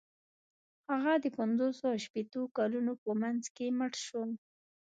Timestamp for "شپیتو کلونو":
2.05-2.93